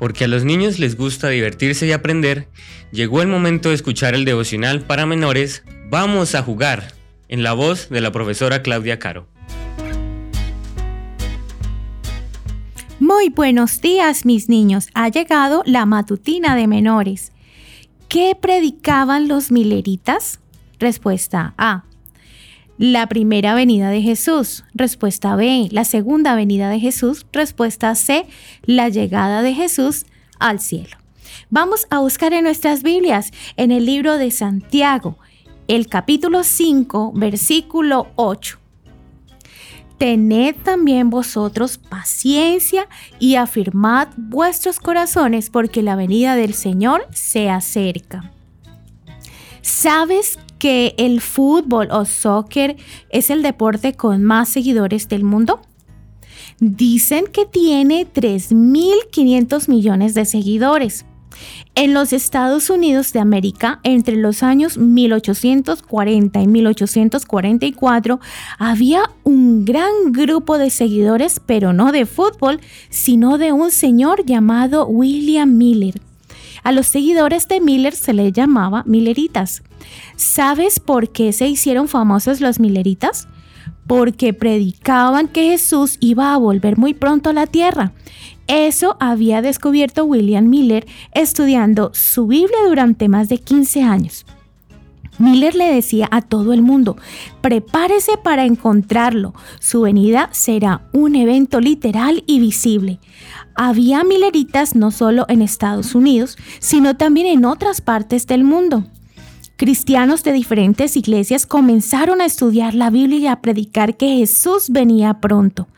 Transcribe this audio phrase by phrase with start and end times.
[0.00, 2.48] porque a los niños les gusta divertirse y aprender,
[2.90, 6.94] llegó el momento de escuchar el devocional para menores Vamos a jugar,
[7.28, 9.26] en la voz de la profesora Claudia Caro.
[12.98, 17.32] Muy buenos días mis niños, ha llegado la matutina de menores.
[18.08, 20.40] ¿Qué predicaban los mileritas?
[20.78, 21.84] Respuesta A.
[22.80, 24.64] La primera venida de Jesús.
[24.72, 25.68] Respuesta B.
[25.70, 27.26] La segunda venida de Jesús.
[27.30, 28.24] Respuesta C.
[28.62, 30.06] La llegada de Jesús
[30.38, 30.96] al cielo.
[31.50, 35.18] Vamos a buscar en nuestras Biblias, en el libro de Santiago,
[35.68, 38.58] el capítulo 5, versículo 8.
[39.98, 42.88] Tened también vosotros paciencia
[43.18, 48.32] y afirmad vuestros corazones porque la venida del Señor se acerca.
[49.60, 52.76] ¿Sabes que el fútbol o soccer
[53.08, 55.60] es el deporte con más seguidores del mundo?
[56.60, 61.06] Dicen que tiene 3.500 millones de seguidores.
[61.74, 68.20] En los Estados Unidos de América, entre los años 1840 y 1844,
[68.58, 74.86] había un gran grupo de seguidores, pero no de fútbol, sino de un señor llamado
[74.86, 76.00] William Miller.
[76.62, 79.62] A los seguidores de Miller se les llamaba Milleritas.
[80.16, 83.28] ¿Sabes por qué se hicieron famosos los Milleritas?
[83.86, 87.92] Porque predicaban que Jesús iba a volver muy pronto a la tierra
[88.52, 94.26] eso había descubierto William Miller estudiando su Biblia durante más de 15 años.
[95.20, 96.96] Miller le decía a todo el mundo,
[97.42, 102.98] prepárese para encontrarlo, su venida será un evento literal y visible.
[103.54, 108.82] Había Milleritas no solo en Estados Unidos, sino también en otras partes del mundo.
[109.60, 115.20] Cristianos de diferentes iglesias comenzaron a estudiar la Biblia y a predicar que Jesús venía
[115.20, 115.68] pronto.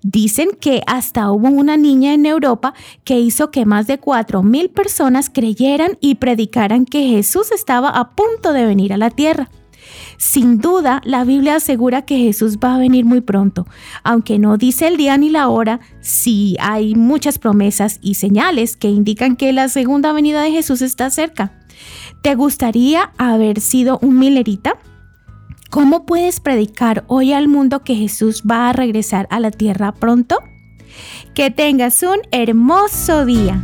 [0.00, 2.72] Dicen que hasta hubo una niña en Europa
[3.04, 8.54] que hizo que más de 4.000 personas creyeran y predicaran que Jesús estaba a punto
[8.54, 9.50] de venir a la tierra.
[10.16, 13.66] Sin duda, la Biblia asegura que Jesús va a venir muy pronto,
[14.02, 18.88] aunque no dice el día ni la hora, sí hay muchas promesas y señales que
[18.88, 21.52] indican que la segunda venida de Jesús está cerca.
[22.26, 24.78] ¿Te gustaría haber sido un milerita?
[25.70, 30.40] ¿Cómo puedes predicar hoy al mundo que Jesús va a regresar a la tierra pronto?
[31.36, 33.62] Que tengas un hermoso día.